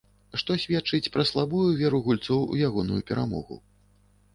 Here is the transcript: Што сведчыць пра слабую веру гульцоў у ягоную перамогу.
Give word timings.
Што 0.41 0.55
сведчыць 0.63 1.11
пра 1.19 1.27
слабую 1.33 1.67
веру 1.85 2.03
гульцоў 2.09 2.41
у 2.51 2.59
ягоную 2.73 3.01
перамогу. 3.13 3.65